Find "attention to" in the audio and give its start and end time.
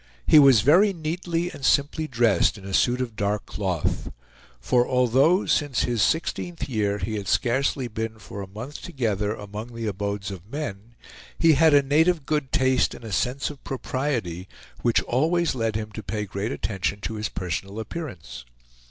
16.51-17.13